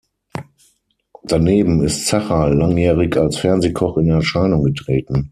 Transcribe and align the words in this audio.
Daneben 1.23 1.83
ist 1.83 2.07
Zacherl 2.07 2.55
langjährig 2.55 3.15
als 3.17 3.37
Fernsehkoch 3.37 3.97
in 3.99 4.09
Erscheinung 4.09 4.63
getreten. 4.63 5.29